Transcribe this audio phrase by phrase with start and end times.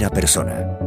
[0.00, 0.78] Primera persona.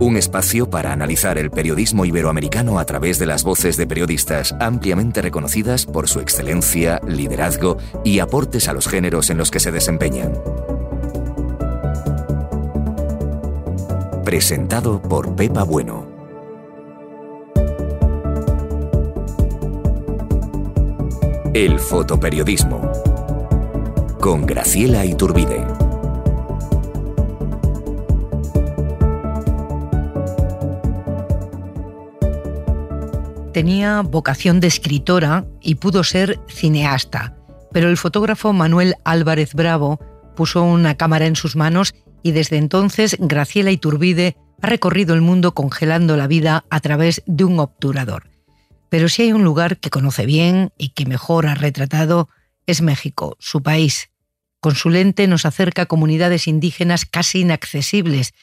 [0.00, 5.22] Un espacio para analizar el periodismo iberoamericano a través de las voces de periodistas ampliamente
[5.22, 10.32] reconocidas por su excelencia, liderazgo y aportes a los géneros en los que se desempeñan.
[14.24, 16.06] Presentado por Pepa Bueno.
[21.54, 22.90] El fotoperiodismo.
[24.20, 25.85] Con Graciela Iturbide.
[33.56, 37.34] Tenía vocación de escritora y pudo ser cineasta,
[37.72, 39.98] pero el fotógrafo Manuel Álvarez Bravo
[40.36, 45.54] puso una cámara en sus manos y desde entonces Graciela Iturbide ha recorrido el mundo
[45.54, 48.28] congelando la vida a través de un obturador.
[48.90, 52.28] Pero si hay un lugar que conoce bien y que mejor ha retratado,
[52.66, 54.10] es México, su país.
[54.60, 58.34] Con su lente nos acerca a comunidades indígenas casi inaccesibles,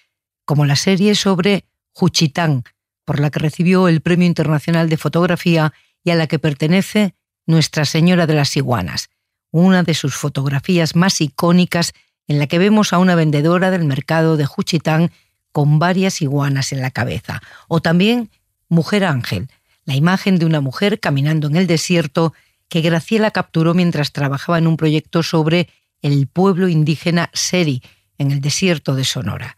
[0.43, 2.63] como la serie sobre Juchitán,
[3.05, 5.73] por la que recibió el Premio Internacional de Fotografía
[6.03, 7.15] y a la que pertenece
[7.45, 9.09] Nuestra Señora de las Iguanas,
[9.51, 11.93] una de sus fotografías más icónicas
[12.27, 15.11] en la que vemos a una vendedora del mercado de Juchitán
[15.51, 18.31] con varias iguanas en la cabeza, o también
[18.69, 19.49] Mujer Ángel,
[19.85, 22.33] la imagen de una mujer caminando en el desierto
[22.69, 25.69] que Graciela capturó mientras trabajaba en un proyecto sobre
[26.01, 27.83] el pueblo indígena Seri,
[28.17, 29.57] en el desierto de Sonora.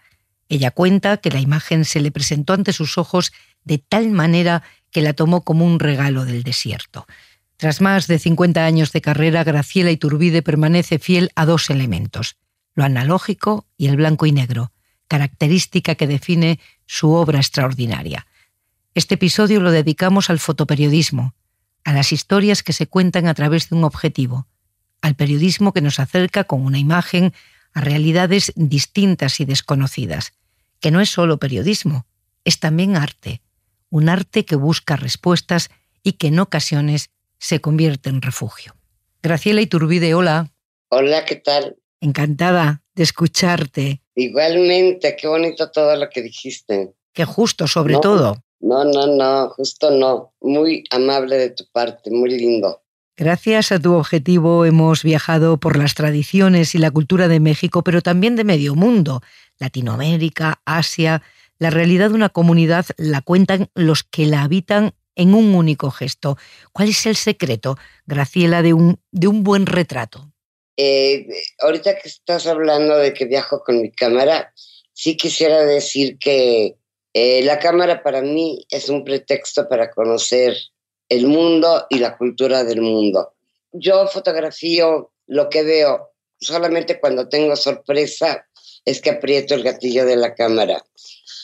[0.49, 3.31] Ella cuenta que la imagen se le presentó ante sus ojos
[3.63, 7.07] de tal manera que la tomó como un regalo del desierto.
[7.57, 12.37] Tras más de 50 años de carrera, Graciela Iturbide permanece fiel a dos elementos,
[12.75, 14.71] lo analógico y el blanco y negro,
[15.07, 18.27] característica que define su obra extraordinaria.
[18.93, 21.33] Este episodio lo dedicamos al fotoperiodismo,
[21.83, 24.47] a las historias que se cuentan a través de un objetivo,
[25.01, 27.33] al periodismo que nos acerca con una imagen
[27.75, 30.33] a realidades distintas y desconocidas,
[30.79, 32.07] que no es solo periodismo,
[32.45, 33.41] es también arte,
[33.89, 35.69] un arte que busca respuestas
[36.01, 38.75] y que en ocasiones se convierte en refugio.
[39.21, 40.51] Graciela Iturbide, hola.
[40.89, 41.77] Hola, ¿qué tal?
[41.99, 44.01] Encantada de escucharte.
[44.15, 46.93] Igualmente, qué bonito todo lo que dijiste.
[47.11, 48.37] Qué justo, sobre todo.
[48.61, 50.33] No, no, no, justo no.
[50.39, 52.83] Muy amable de tu parte, muy lindo.
[53.17, 58.01] Gracias a tu objetivo hemos viajado por las tradiciones y la cultura de México, pero
[58.01, 59.21] también de medio mundo,
[59.57, 61.21] Latinoamérica, Asia.
[61.57, 66.37] La realidad de una comunidad la cuentan los que la habitan en un único gesto.
[66.73, 70.33] ¿Cuál es el secreto, Graciela, de un, de un buen retrato?
[70.75, 71.25] Eh,
[71.59, 74.51] ahorita que estás hablando de que viajo con mi cámara,
[74.91, 76.75] sí quisiera decir que
[77.13, 80.57] eh, la cámara para mí es un pretexto para conocer
[81.09, 83.33] el mundo y la cultura del mundo.
[83.71, 88.47] Yo fotografío lo que veo solamente cuando tengo sorpresa
[88.85, 90.85] es que aprieto el gatillo de la cámara.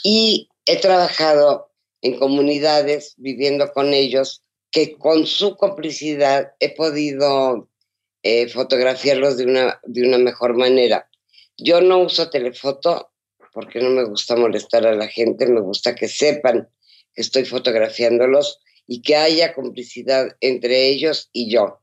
[0.04, 1.72] Y he trabajado
[2.02, 7.68] en comunidades viviendo con ellos que con su complicidad he podido
[8.24, 11.10] eh, fotografiarlos de una, de una mejor manera.
[11.58, 13.12] Yo no uso telefoto
[13.54, 16.70] porque no me gusta molestar a la gente, me gusta que sepan
[17.14, 18.60] que estoy fotografiándolos
[18.92, 21.80] y que haya complicidad entre ellos y yo.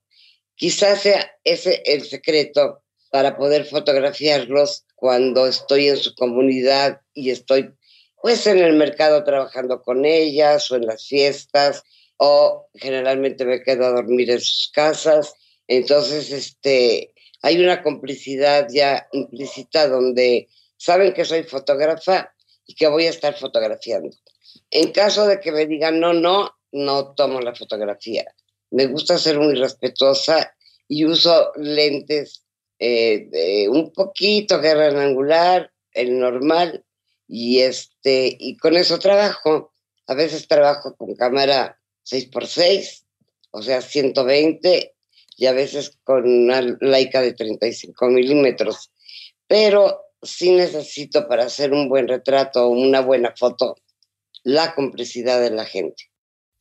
[0.57, 7.71] Quizás sea ese el secreto para poder fotografiarlos cuando estoy en su comunidad y estoy
[8.21, 11.83] pues en el mercado trabajando con ellas o en las fiestas
[12.19, 15.33] o generalmente me quedo a dormir en sus casas.
[15.67, 22.35] Entonces, este, hay una complicidad ya implícita donde saben que soy fotógrafa
[22.67, 24.15] y que voy a estar fotografiando.
[24.71, 28.25] En caso de que me digan no, no, no tomo la fotografía.
[28.71, 30.55] Me gusta ser muy respetuosa
[30.87, 32.45] y uso lentes
[32.79, 36.85] eh, de un poquito gran angular, el normal,
[37.27, 39.73] y, este, y con eso trabajo.
[40.07, 43.05] A veces trabajo con cámara 6x6,
[43.51, 44.95] o sea, 120,
[45.37, 48.91] y a veces con una Leica de 35 milímetros.
[49.47, 53.77] Pero sí necesito para hacer un buen retrato o una buena foto
[54.43, 56.08] la complicidad de la gente.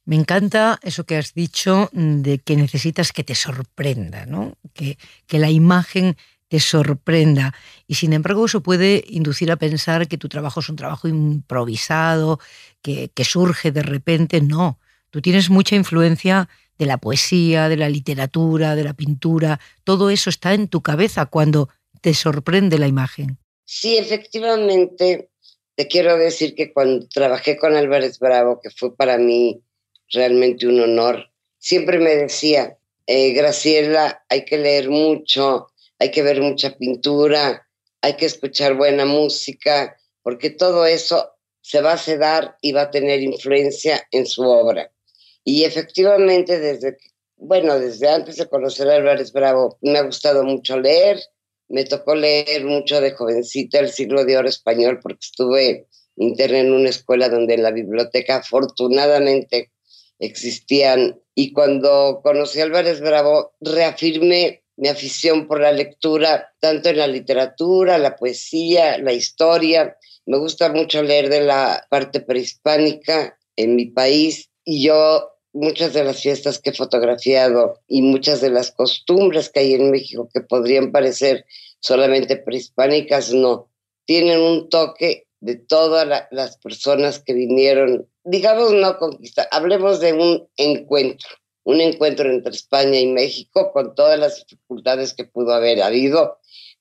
[0.08, 4.58] Me encanta eso que has dicho de que necesitas que te sorprenda, ¿no?
[4.74, 6.16] que, la imagen
[6.48, 7.54] te sorprenda.
[7.88, 12.40] Y sin embargo eso puede inducir a pensar que tu trabajo es un trabajo improvisado,
[12.82, 14.40] que surge de repente.
[14.40, 19.60] No, tú tienes mucha influencia de la poesía, de la literatura, de la pintura.
[19.84, 21.68] Todo eso está en tu cabeza cuando
[22.00, 23.40] te sorprende la imagen.
[23.66, 25.32] Sí, efectivamente,
[25.76, 29.64] te quiero decir que cuando trabajé con Álvarez Bravo, que fue para mí
[30.12, 35.68] realmente un honor, siempre me decía, eh, Graciela, hay que leer mucho,
[36.00, 37.68] hay que ver mucha pintura,
[38.02, 41.32] hay que escuchar buena música, porque todo eso
[41.62, 44.92] se va a sedar y va a tener influencia en su obra.
[45.44, 46.98] Y efectivamente, desde,
[47.38, 51.20] bueno, desde antes de conocer a Álvarez Bravo, me ha gustado mucho leer,
[51.70, 56.74] me tocó leer mucho de jovencita el siglo de oro español porque estuve interna en
[56.74, 59.72] una escuela donde en la biblioteca afortunadamente
[60.20, 67.08] existían y cuando conocí Álvarez Bravo reafirmé mi afición por la lectura, tanto en la
[67.08, 69.98] literatura, la poesía, la historia.
[70.26, 76.04] Me gusta mucho leer de la parte prehispánica en mi país y yo muchas de
[76.04, 80.42] las fiestas que he fotografiado y muchas de las costumbres que hay en México que
[80.42, 81.46] podrían parecer
[81.80, 83.70] solamente prehispánicas, no,
[84.06, 90.48] tienen un toque de todas las personas que vinieron, digamos no conquistar, hablemos de un
[90.58, 91.30] encuentro,
[91.64, 96.40] un encuentro entre España y México con todas las dificultades que pudo haber habido,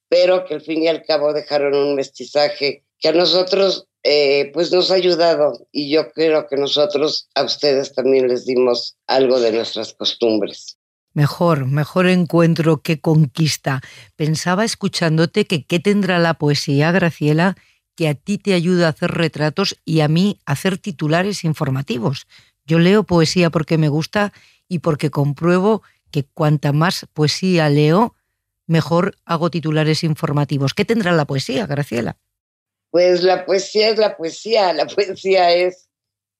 [0.08, 4.72] pero que al fin y al cabo dejaron un mestizaje que a nosotros eh, pues
[4.72, 9.52] nos ha ayudado y yo creo que nosotros a ustedes también les dimos algo de
[9.52, 10.78] nuestras costumbres.
[11.12, 13.80] Mejor, mejor encuentro que conquista.
[14.16, 17.56] Pensaba escuchándote que qué tendrá la poesía, Graciela,
[17.96, 22.26] que a ti te ayuda a hacer retratos y a mí a hacer titulares informativos.
[22.66, 24.32] Yo leo poesía porque me gusta
[24.68, 28.14] y porque compruebo que cuanta más poesía leo,
[28.66, 30.74] mejor hago titulares informativos.
[30.74, 32.16] ¿Qué tendrá la poesía, Graciela?
[32.90, 35.88] Pues la poesía es la poesía, la poesía es,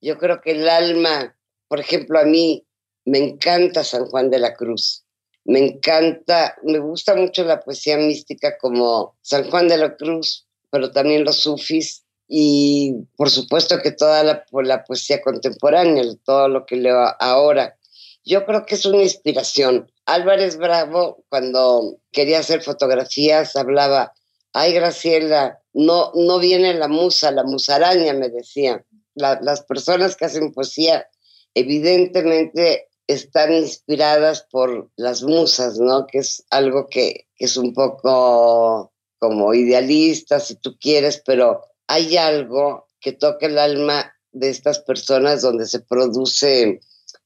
[0.00, 1.36] yo creo que el alma,
[1.68, 2.66] por ejemplo, a mí
[3.04, 5.04] me encanta San Juan de la Cruz,
[5.44, 10.45] me encanta, me gusta mucho la poesía mística como San Juan de la Cruz,
[10.76, 16.66] pero también los sufis y por supuesto que toda la, la poesía contemporánea, todo lo
[16.66, 17.78] que leo ahora.
[18.22, 19.90] Yo creo que es una inspiración.
[20.04, 24.12] Álvarez Bravo, cuando quería hacer fotografías, hablaba,
[24.52, 28.84] ay Graciela, no, no viene la musa, la musaraña, me decía.
[29.14, 31.08] las personas que hacen poesía
[31.54, 36.06] evidentemente están inspiradas por las musas, ¿no?
[36.06, 42.16] Que es algo que, que es un poco como idealista, si tú quieres, pero hay
[42.16, 46.80] algo que toca el alma de estas personas donde se producen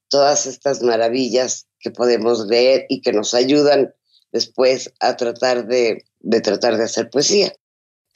[0.09, 3.95] todas estas maravillas que podemos leer y que nos ayudan
[4.33, 7.53] después a tratar de, de tratar de hacer poesía.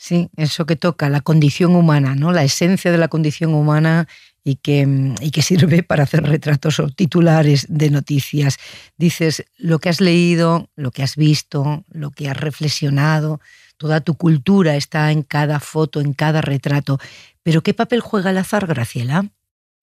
[0.07, 2.31] Sí, eso que toca, la condición humana, ¿no?
[2.31, 4.07] La esencia de la condición humana
[4.45, 4.87] y que,
[5.23, 8.59] y que sirve para hacer retratos o titulares de noticias.
[8.99, 13.41] Dices lo que has leído, lo que has visto, lo que has reflexionado,
[13.79, 16.99] toda tu cultura está en cada foto, en cada retrato.
[17.43, 19.31] Pero ¿qué papel juega el azar, Graciela?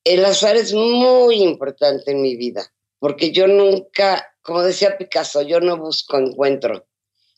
[0.03, 5.59] El azar es muy importante en mi vida, porque yo nunca, como decía Picasso, yo
[5.61, 6.85] no busco encuentro.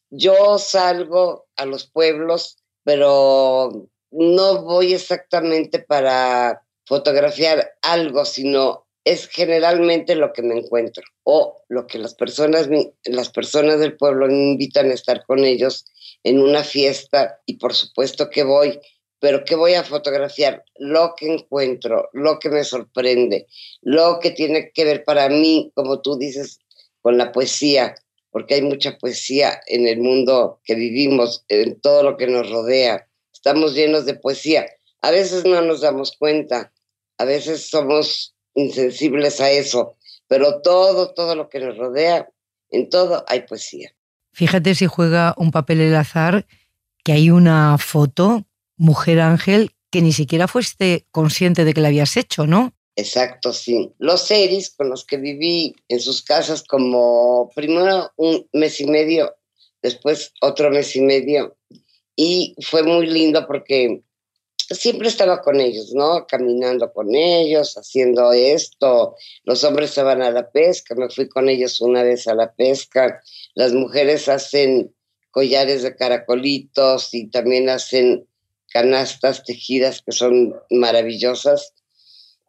[0.10, 10.16] Yo salgo a los pueblos pero no voy exactamente para fotografiar algo, sino es generalmente
[10.16, 12.70] lo que me encuentro o lo que las personas,
[13.06, 15.86] las personas del pueblo me invitan a estar con ellos
[16.24, 18.80] en una fiesta y por supuesto que voy,
[19.20, 23.48] pero que voy a fotografiar lo que encuentro, lo que me sorprende,
[23.82, 26.60] lo que tiene que ver para mí, como tú dices,
[27.02, 27.96] con la poesía,
[28.34, 33.08] porque hay mucha poesía en el mundo que vivimos, en todo lo que nos rodea.
[33.32, 34.66] Estamos llenos de poesía.
[35.02, 36.74] A veces no nos damos cuenta,
[37.20, 39.98] a veces somos insensibles a eso,
[40.28, 42.28] pero todo, todo lo que nos rodea,
[42.72, 43.94] en todo hay poesía.
[44.32, 46.48] Fíjate si juega un papel el azar,
[47.04, 48.48] que hay una foto,
[48.78, 52.74] mujer ángel, que ni siquiera fuiste consciente de que la habías hecho, ¿no?
[52.96, 53.92] Exacto, sí.
[53.98, 59.36] Los seres con los que viví en sus casas como primero un mes y medio,
[59.82, 61.58] después otro mes y medio.
[62.16, 64.04] Y fue muy lindo porque
[64.70, 66.28] siempre estaba con ellos, ¿no?
[66.28, 69.16] Caminando con ellos, haciendo esto.
[69.44, 72.54] Los hombres se van a la pesca, me fui con ellos una vez a la
[72.54, 73.22] pesca.
[73.56, 74.94] Las mujeres hacen
[75.32, 78.28] collares de caracolitos y también hacen
[78.70, 81.74] canastas tejidas que son maravillosas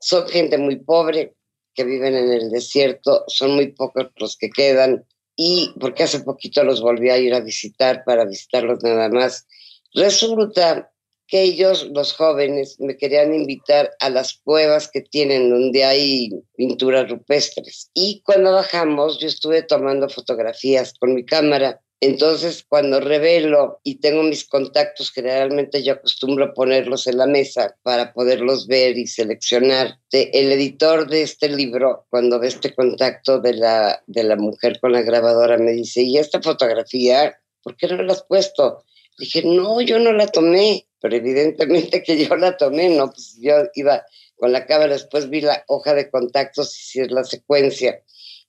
[0.04, 1.34] son gente muy pobre
[1.74, 6.62] que viven en el desierto, son muy pocos los que quedan, y porque hace poquito
[6.62, 9.46] los volví a ir a visitar para visitarlos nada más.
[9.94, 10.92] Resulta
[11.26, 17.10] que ellos, los jóvenes, me querían invitar a las cuevas que tienen donde hay pinturas
[17.10, 17.90] rupestres.
[17.94, 24.22] Y cuando bajamos, yo estuve tomando fotografías con mi cámara entonces, cuando revelo y tengo
[24.22, 29.98] mis contactos, generalmente yo acostumbro ponerlos en la mesa para poderlos ver y seleccionar.
[30.10, 34.92] El editor de este libro, cuando ve este contacto de la, de la mujer con
[34.92, 37.38] la grabadora, me dice, ¿y esta fotografía?
[37.62, 38.84] ¿Por qué no la has puesto?
[39.18, 43.54] dije, no, yo no la tomé, pero evidentemente que yo la tomé, no, pues yo
[43.74, 44.04] iba
[44.36, 48.02] con la cámara, después vi la hoja de contactos y si es la secuencia.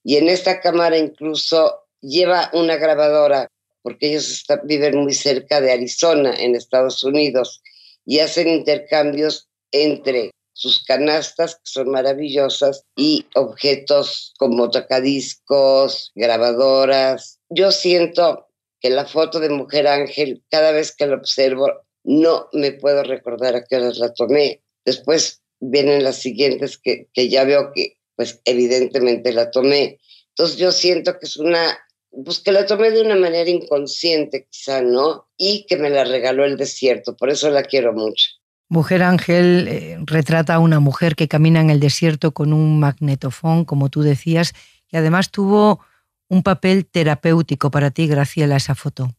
[0.03, 3.49] Y en esta cámara incluso lleva una grabadora,
[3.81, 7.61] porque ellos viven muy cerca de Arizona, en Estados Unidos,
[8.05, 17.39] y hacen intercambios entre sus canastas, que son maravillosas, y objetos como tocadiscos, grabadoras.
[17.49, 18.47] Yo siento
[18.79, 21.71] que la foto de Mujer Ángel, cada vez que la observo,
[22.03, 24.61] no me puedo recordar a qué horas la tomé.
[24.85, 29.99] Después vienen las siguientes que, que ya veo que, pues evidentemente la tomé.
[30.29, 31.77] Entonces yo siento que es una
[32.23, 35.27] pues que la tomé de una manera inconsciente quizá, ¿no?
[35.37, 38.29] Y que me la regaló el desierto, por eso la quiero mucho.
[38.67, 43.65] Mujer Ángel eh, retrata a una mujer que camina en el desierto con un magnetofón,
[43.65, 44.53] como tú decías,
[44.91, 45.81] y además tuvo
[46.27, 49.13] un papel terapéutico para ti, Graciela, esa foto.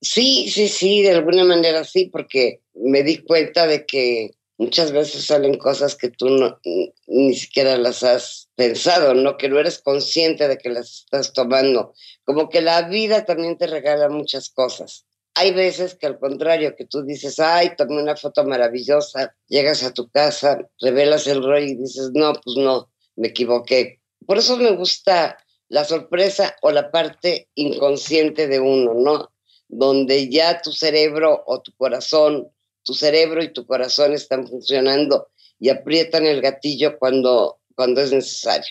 [0.00, 5.26] Sí, sí, sí, de alguna manera sí, porque me di cuenta de que muchas veces
[5.26, 6.58] salen cosas que tú no,
[7.06, 9.36] ni siquiera las has pensado, ¿no?
[9.36, 11.92] Que no eres consciente de que las estás tomando.
[12.24, 15.06] Como que la vida también te regala muchas cosas.
[15.34, 19.92] Hay veces que al contrario, que tú dices, ay, tomé una foto maravillosa, llegas a
[19.92, 24.00] tu casa, revelas el rollo y dices, no, pues no, me equivoqué.
[24.26, 25.36] Por eso me gusta
[25.68, 29.32] la sorpresa o la parte inconsciente de uno, ¿no?
[29.66, 32.53] Donde ya tu cerebro o tu corazón
[32.84, 38.70] tu cerebro y tu corazón están funcionando y aprietan el gatillo cuando, cuando es necesario.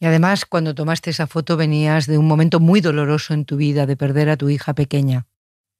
[0.00, 3.86] Y además, cuando tomaste esa foto venías de un momento muy doloroso en tu vida,
[3.86, 5.26] de perder a tu hija pequeña.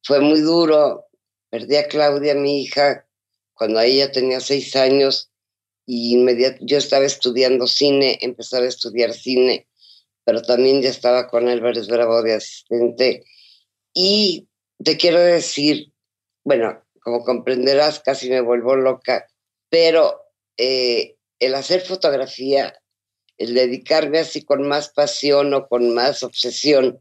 [0.02, 1.06] Fue muy duro.
[1.50, 3.06] Perdí a Claudia, mi hija,
[3.54, 5.30] cuando ella tenía seis años
[5.86, 6.18] y
[6.60, 9.68] yo estaba estudiando cine, empezaba a estudiar cine,
[10.24, 13.24] pero también ya estaba con Álvarez Bravo de asistente.
[13.94, 14.48] Y
[14.82, 15.92] te quiero decir,
[16.44, 19.28] bueno, como comprenderás, casi me vuelvo loca,
[19.68, 20.22] pero
[20.56, 22.82] eh, el hacer fotografía,
[23.38, 27.00] el dedicarme así con más pasión o con más obsesión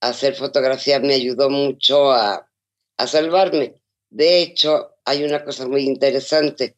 [0.00, 2.50] a hacer fotografía me ayudó mucho a,
[2.96, 3.80] a salvarme.
[4.10, 6.74] De hecho, hay una cosa muy interesante.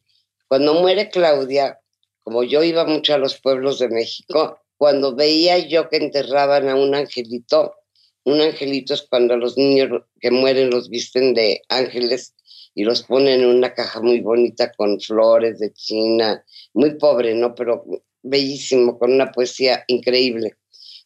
[0.47, 1.79] Cuando muere Claudia,
[2.19, 6.75] como yo iba mucho a los pueblos de México, cuando veía yo que enterraban a
[6.75, 7.73] un angelito,
[8.25, 12.35] un angelito es cuando los niños que mueren los visten de ángeles
[12.73, 17.55] y los pone en una caja muy bonita con flores de China, muy pobre, ¿no?
[17.55, 17.83] Pero
[18.21, 20.57] bellísimo, con una poesía increíble.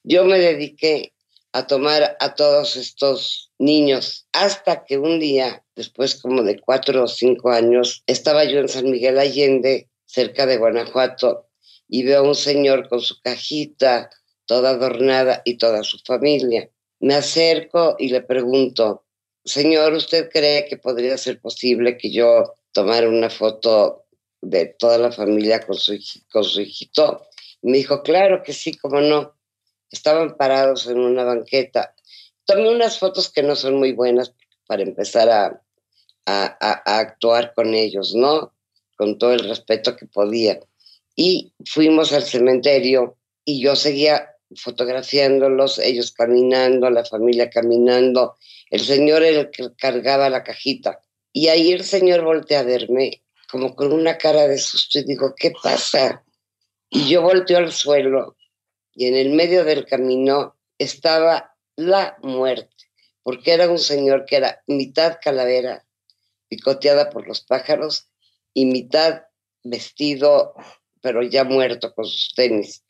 [0.03, 1.13] Yo me dediqué
[1.53, 7.07] a tomar a todos estos niños hasta que un día, después como de cuatro o
[7.07, 11.47] cinco años, estaba yo en San Miguel Allende, cerca de Guanajuato,
[11.87, 14.09] y veo a un señor con su cajita
[14.45, 16.69] toda adornada y toda su familia.
[16.99, 19.02] Me acerco y le pregunto,
[19.45, 24.05] señor, ¿usted cree que podría ser posible que yo tomara una foto
[24.41, 25.97] de toda la familia con su,
[26.31, 27.27] con su hijito?
[27.61, 29.35] me dijo, claro que sí, cómo no.
[29.89, 31.95] Estaban parados en una banqueta.
[32.45, 34.33] Tomé unas fotos que no son muy buenas
[34.67, 35.61] para empezar a,
[36.25, 38.53] a actuar con ellos, ¿no?
[38.97, 40.59] Con todo el respeto que podía.
[41.15, 48.35] Y fuimos al cementerio y yo seguía fotografiándolos, ellos caminando, la familia caminando,
[48.69, 50.99] el señor el que cargaba la cajita.
[51.31, 55.33] Y ahí el señor voltea a verme como con una cara de susto y digo,
[55.35, 56.23] ¿qué pasa?
[56.89, 58.35] Y yo volteo al suelo
[58.95, 62.85] y en el medio del camino estaba la muerte,
[63.23, 65.85] porque era un señor que era mitad calavera,
[66.47, 68.09] picoteada por los pájaros,
[68.53, 69.23] y mitad
[69.63, 70.53] vestido,
[71.01, 72.83] pero ya muerto con sus tenis.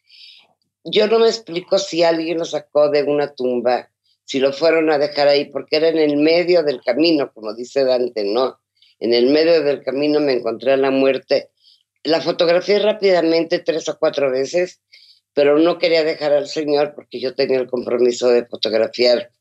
[0.83, 3.89] Yo no me explico si alguien lo sacó de una tumba,
[4.25, 7.85] si lo fueron a dejar ahí, porque era en el medio del camino, como dice
[7.85, 8.59] Dante, ¿no?
[8.99, 11.51] En el medio del camino me encontré a la muerte.
[12.03, 14.81] La fotografié rápidamente tres o cuatro veces,
[15.33, 19.31] pero no quería dejar al señor porque yo tenía el compromiso de fotografiar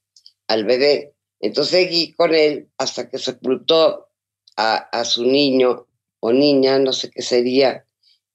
[0.46, 1.14] al bebé.
[1.40, 4.08] Entonces seguí con él hasta que sepultó
[4.56, 5.88] a, a su niño
[6.20, 7.84] o niña, no sé qué sería,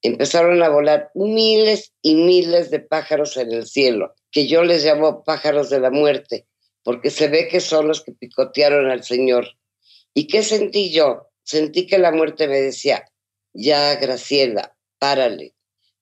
[0.02, 5.24] empezaron a volar miles y miles de pájaros en el cielo, que yo les llamo
[5.24, 6.46] pájaros de la muerte,
[6.84, 9.48] porque se ve que son los que picotearon al Señor.
[10.14, 11.30] ¿Y qué sentí yo?
[11.44, 13.06] Sentí que la muerte me decía,
[13.54, 15.54] ya Graciela, párale,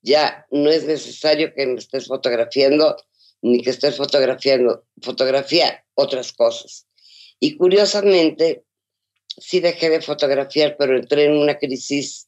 [0.01, 2.95] ya no es necesario que me estés fotografiando
[3.41, 6.87] ni que estés fotografiando, fotografía otras cosas.
[7.39, 8.63] Y curiosamente,
[9.27, 12.27] sí dejé de fotografiar, pero entré en una crisis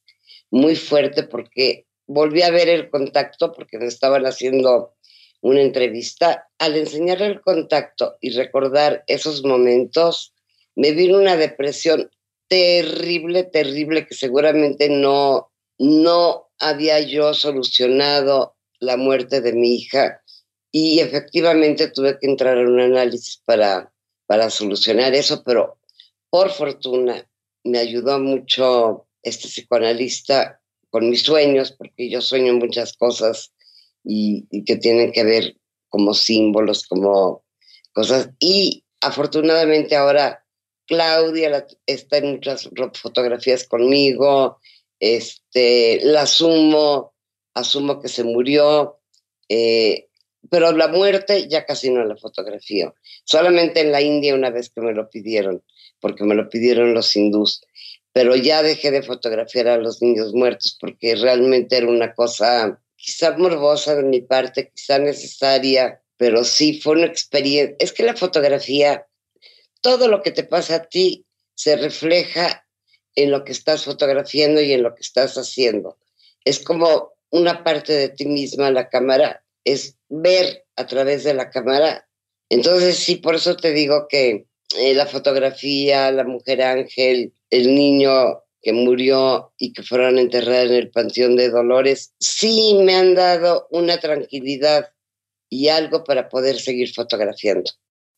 [0.50, 4.94] muy fuerte porque volví a ver el contacto porque me estaban haciendo
[5.40, 6.48] una entrevista.
[6.58, 10.34] Al enseñar el contacto y recordar esos momentos,
[10.74, 12.10] me vino una depresión
[12.48, 20.22] terrible, terrible, que seguramente no, no había yo solucionado la muerte de mi hija
[20.70, 23.92] y efectivamente tuve que entrar en un análisis para,
[24.26, 25.78] para solucionar eso, pero
[26.30, 27.26] por fortuna
[27.64, 30.60] me ayudó mucho este psicoanalista
[30.90, 33.52] con mis sueños, porque yo sueño muchas cosas
[34.04, 35.56] y, que tienen que ver
[35.88, 37.44] como símbolos, como
[37.92, 38.30] cosas.
[38.38, 40.44] Y afortunadamente ahora
[40.86, 44.58] Claudia está en muchas fotografías conmigo,
[44.98, 47.12] este, la asumo,
[47.54, 48.98] asumo que se murió,
[49.48, 50.08] eh,
[50.50, 52.94] pero la muerte ya casi no la fotografío.
[53.24, 55.62] Solamente en la India una vez que me lo pidieron,
[56.00, 57.60] porque me lo pidieron los hindús,
[58.18, 63.38] pero ya dejé de fotografiar a los niños muertos porque realmente era una cosa quizá
[63.38, 67.76] morbosa de mi parte, quizá necesaria, pero sí fue una experiencia.
[67.78, 69.06] Es que la fotografía,
[69.82, 72.66] todo lo que te pasa a ti se refleja
[73.14, 75.96] en lo que estás fotografiando y en lo que estás haciendo.
[76.44, 81.50] Es como una parte de ti misma, la cámara, es ver a través de la
[81.50, 82.08] cámara.
[82.48, 88.42] Entonces sí, por eso te digo que eh, la fotografía, la mujer ángel, el niño
[88.60, 93.66] que murió y que fueron enterrados en el Panteón de Dolores, sí me han dado
[93.70, 94.90] una tranquilidad
[95.48, 97.70] y algo para poder seguir fotografiando.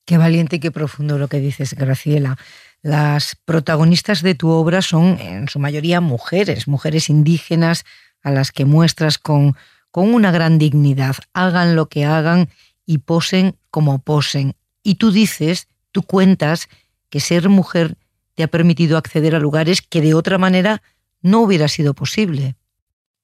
[0.05, 2.37] Qué valiente y qué profundo lo que dices, Graciela.
[2.83, 7.85] Las protagonistas de tu obra son en su mayoría mujeres, mujeres indígenas
[8.23, 9.54] a las que muestras con,
[9.91, 12.49] con una gran dignidad, hagan lo que hagan
[12.87, 14.54] y posen como posen.
[14.83, 16.69] Y tú dices, tú cuentas
[17.11, 17.97] que ser mujer
[18.41, 20.83] te ha permitido acceder a lugares que de otra manera
[21.21, 22.57] no hubiera sido posible.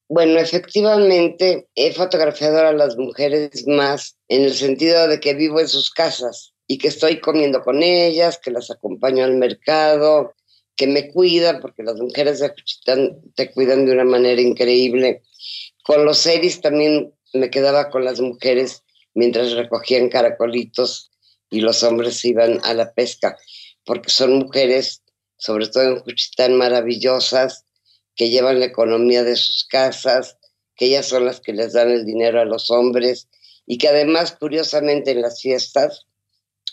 [0.07, 5.67] Bueno, efectivamente he fotografiado a las mujeres más en el sentido de que vivo en
[5.67, 10.35] sus casas y que estoy comiendo con ellas, que las acompaño al mercado,
[10.75, 15.23] que me cuidan, porque las mujeres de Juchitán te cuidan de una manera increíble.
[15.83, 18.83] Con los series también me quedaba con las mujeres
[19.15, 21.09] mientras recogían caracolitos
[21.49, 23.35] y los hombres iban a la pesca,
[23.83, 25.01] porque son mujeres,
[25.37, 27.65] sobre todo en Juchitán, maravillosas,
[28.15, 30.37] que llevan la economía de sus casas,
[30.75, 33.27] que ellas son las que les dan el dinero a los hombres
[33.65, 36.05] y que además, curiosamente, en las fiestas,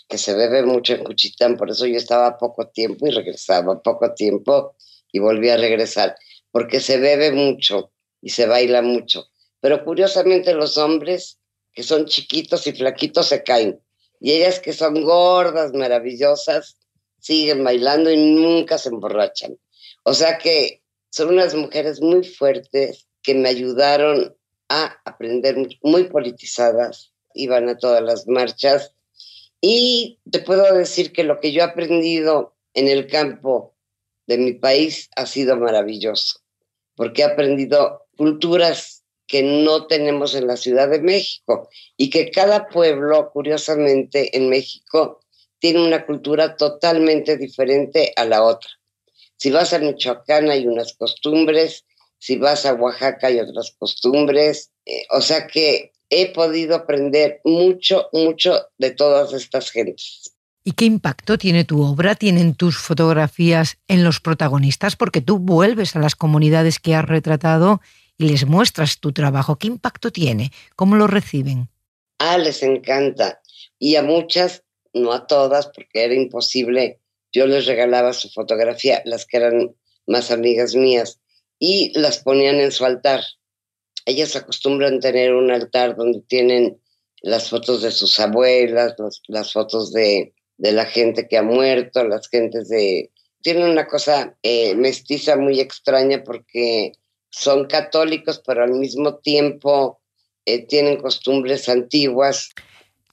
[0.07, 4.13] que se bebe mucho en Cuchitán, por eso yo estaba poco tiempo y regresaba poco
[4.13, 4.75] tiempo
[5.11, 6.15] y volví a regresar,
[6.51, 9.29] porque se bebe mucho y se baila mucho.
[9.59, 11.39] Pero curiosamente los hombres
[11.73, 13.81] que son chiquitos y flaquitos se caen
[14.19, 16.77] y ellas que son gordas, maravillosas,
[17.25, 19.57] siguen bailando y nunca se emborrachan.
[20.03, 24.35] O sea que son unas mujeres muy fuertes que me ayudaron
[24.69, 28.93] a aprender muy politizadas, iban a todas las marchas
[29.59, 33.73] y te puedo decir que lo que yo he aprendido en el campo
[34.27, 36.41] de mi país ha sido maravilloso,
[36.95, 42.67] porque he aprendido culturas que no tenemos en la Ciudad de México y que cada
[42.67, 45.24] pueblo, curiosamente, en México
[45.65, 48.69] tiene una cultura totalmente diferente a la otra.
[49.35, 51.85] Si vas a Michoacán hay unas costumbres,
[52.19, 58.09] si vas a Oaxaca hay otras costumbres, eh, o sea que he podido aprender mucho,
[58.13, 60.35] mucho de todas estas gentes.
[60.63, 64.95] ¿Y qué impacto tiene tu obra, tienen tus fotografías en los protagonistas?
[64.95, 67.81] Porque tú vuelves a las comunidades que has retratado
[68.19, 69.55] y les muestras tu trabajo.
[69.55, 70.51] ¿Qué impacto tiene?
[70.75, 71.69] ¿Cómo lo reciben?
[72.19, 73.41] Ah, les encanta.
[73.79, 74.64] Y a muchas,
[74.95, 76.99] no a todas, porque era imposible,
[77.31, 79.75] yo les regalaba su fotografía, las que eran
[80.07, 81.19] más amigas mías,
[81.59, 83.21] y las ponían en su altar
[84.05, 86.79] ellas acostumbran tener un altar donde tienen
[87.21, 88.95] las fotos de sus abuelas,
[89.27, 93.11] las fotos de, la gente que ha muerto, las gentes de...
[93.41, 96.93] Tienen una cosa eh, mestiza muy extraña porque
[97.29, 99.99] son católicos, pero al mismo tiempo
[100.45, 102.51] eh, tienen costumbres antiguas.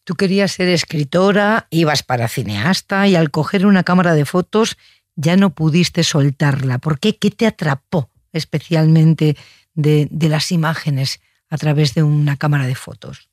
[0.05, 4.77] Tú querías ser escritora, ibas para cineasta y al coger una cámara de fotos
[5.15, 6.79] ya no pudiste soltarla.
[6.79, 7.17] ¿Por qué?
[7.17, 9.37] ¿Qué te atrapó especialmente
[9.75, 13.29] de, las imágenes a través de una cámara de fotos?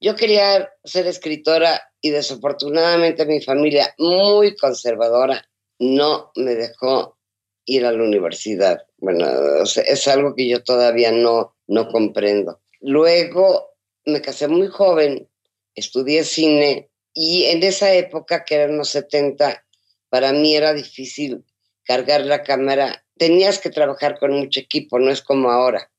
[0.00, 5.46] Yo quería ser escritora y desafortunadamente mi familia, muy conservadora,
[5.78, 7.18] no me dejó
[7.66, 8.82] ir a la universidad.
[8.96, 9.26] Bueno,
[9.62, 12.60] es algo que yo todavía no, no comprendo.
[12.80, 15.28] Luego me casé muy joven,
[15.74, 19.64] estudié cine y en esa época, que eran los 70,
[20.08, 21.44] para mí era difícil
[21.84, 23.04] cargar la cámara.
[23.16, 25.90] Tenías que trabajar con mucho equipo, no es como ahora.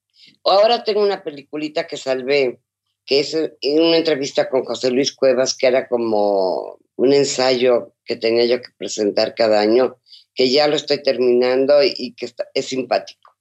[0.43, 2.61] Ahora tengo una peliculita que salvé,
[3.05, 8.15] que es en una entrevista con José Luis Cuevas, que era como un ensayo que
[8.15, 9.97] tenía yo que presentar cada año,
[10.33, 13.35] que ya lo estoy terminando y, que es simpático.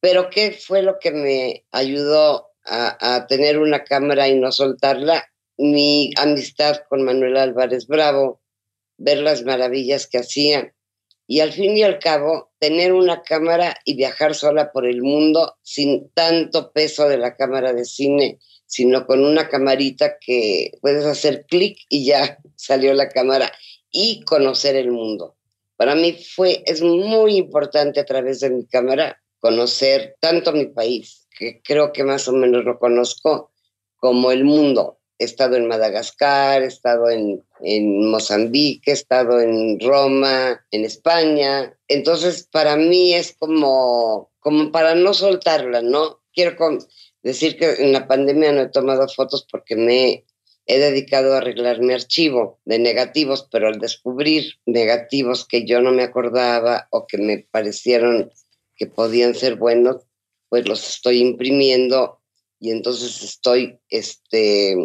[0.00, 5.26] Pero ¿qué fue lo que me ayudó a tener una cámara y no soltarla?
[5.58, 8.40] Mi amistad con Manuel Álvarez Bravo,
[8.96, 10.72] ver las maravillas que hacía
[11.26, 15.56] y al fin y al cabo tener una cámara y viajar sola por el mundo
[15.62, 21.44] sin tanto peso de la cámara de cine, sino con una camarita que puedes hacer
[21.46, 23.52] clic y ya salió la cámara
[23.90, 25.36] y conocer el mundo.
[25.76, 31.28] Para mí fue, es muy importante a través de mi cámara conocer tanto mi país,
[31.38, 33.52] que creo que más o menos lo conozco,
[33.96, 34.97] como el mundo.
[35.18, 41.76] He estado en Madagascar, he estado en, en Mozambique, he estado en Roma, en España.
[41.88, 46.20] Entonces, para mí es como, como para no soltarla, ¿no?
[46.32, 46.56] Quiero
[47.22, 50.24] decir que en la pandemia no he tomado fotos porque me
[50.66, 55.92] he dedicado a arreglar mi archivo de negativos, pero al descubrir negativos que yo no
[55.92, 58.30] me acordaba o que me parecieron
[58.76, 60.04] que podían ser buenos,
[60.50, 62.17] pues los estoy imprimiendo
[62.60, 64.76] y entonces estoy este,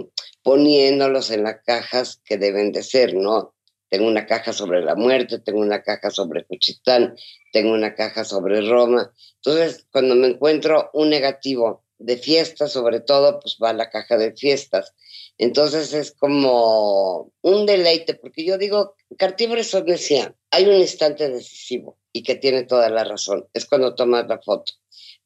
[0.43, 3.55] poniéndolos en las cajas que deben de ser, ¿no?
[3.89, 7.15] Tengo una caja sobre la muerte, tengo una caja sobre Cuchitán,
[7.51, 9.13] tengo una caja sobre Roma.
[9.35, 14.17] Entonces, cuando me encuentro un negativo de fiestas, sobre todo, pues va a la caja
[14.17, 14.93] de fiestas.
[15.37, 19.49] Entonces es como un deleite, porque yo digo, Cartier
[19.85, 24.39] decía, hay un instante decisivo y que tiene toda la razón, es cuando tomas la
[24.39, 24.73] foto.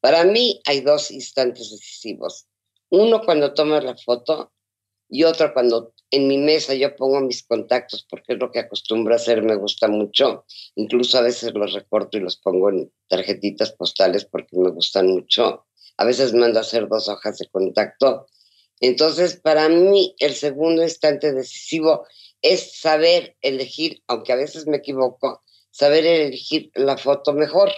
[0.00, 2.46] Para mí hay dos instantes decisivos.
[2.90, 4.52] Uno cuando tomas la foto
[5.08, 9.14] y otro cuando en mi mesa yo pongo mis contactos, porque es lo que acostumbro
[9.14, 10.44] a hacer, me gusta mucho.
[10.74, 15.66] Incluso a veces los recorto y los pongo en tarjetitas postales porque me gustan mucho.
[15.96, 18.26] A veces mando a hacer dos hojas de contacto
[18.80, 22.06] entonces, para mí, el segundo instante decisivo
[22.42, 27.72] es saber elegir, aunque a veces me equivoco, saber elegir la foto mejor.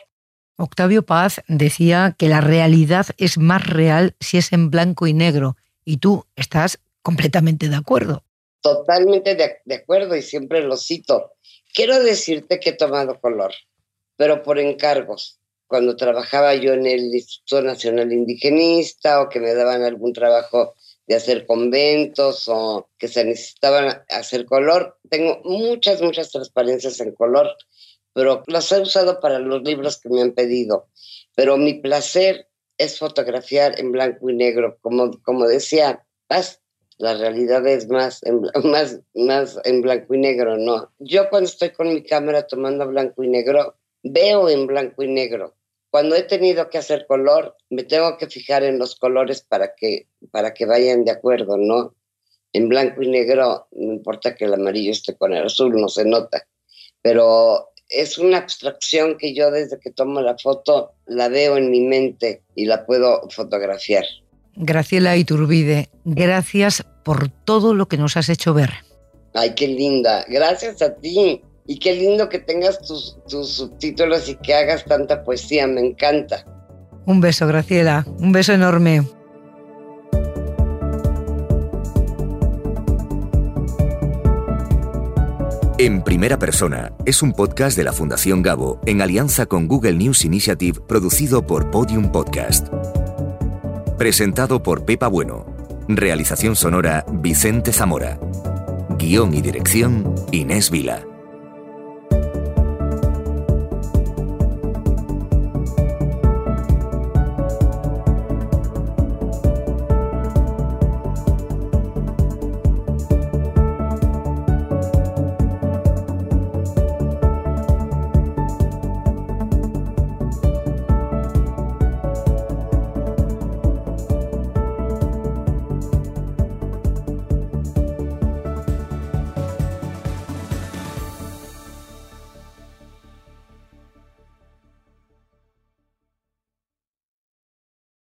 [0.61, 5.57] Octavio Paz decía que la realidad es más real si es en blanco y negro,
[5.85, 8.25] y tú estás completamente de acuerdo.
[8.61, 11.33] Totalmente de, acuerdo y siempre lo cito.
[11.73, 13.53] Quiero decirte que he tomado color,
[14.17, 15.39] pero por encargos.
[15.67, 20.75] Cuando trabajaba yo en el Instituto Nacional Indigenista o que me daban algún trabajo
[21.07, 24.99] de hacer conventos o que se necesitaban hacer color.
[25.09, 27.57] Tengo muchas, muchas transparencias en color,
[28.13, 30.89] pero las he usado para los libros que me han pedido.
[31.35, 34.79] Pero mi placer es fotografiar en blanco y negro.
[34.81, 36.61] Como, como decía Paz,
[36.99, 40.93] la realidad es más en, más, más en blanco y negro, ¿no?
[40.99, 45.55] Yo cuando estoy con mi cámara tomando blanco y negro, veo en blanco y negro
[45.91, 50.07] cuando he tenido que hacer color, me tengo que fijar en los colores para que,
[50.31, 51.97] para que vayan de acuerdo, ¿no?
[52.53, 56.05] En blanco y negro, no importa que el amarillo esté con el azul, no se
[56.05, 56.47] nota.
[57.03, 61.81] Pero es una abstracción que yo desde que tomo la foto la veo en mi
[61.81, 64.05] mente y la puedo fotografiar.
[64.57, 68.71] Graciela Iturbide, gracias por todo lo que nos has hecho ver.
[69.35, 70.25] Ay, qué linda.
[70.29, 71.43] Gracias a ti.
[71.67, 76.45] Y qué lindo que tengas tus, subtítulos y que hagas tanta poesía, me encanta.
[77.07, 79.03] Un beso, Graciela, un beso enorme.
[85.83, 90.27] En Primera Persona es un podcast de la Fundación Gabo en alianza con Google News
[90.27, 92.69] Initiative producido por Podium Podcast.
[93.97, 95.47] Presentado por Pepa Bueno.
[95.89, 98.21] Realización sonora Vicente Zamora.
[98.99, 101.10] Guión y dirección Inés Vila.